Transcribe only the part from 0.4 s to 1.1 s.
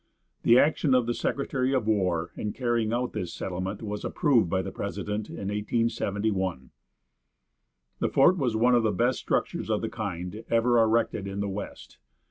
The action of